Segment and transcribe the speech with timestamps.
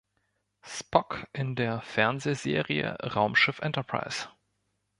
[0.63, 4.29] Spock in der Fernsehserie "Raumschiff Enterprise".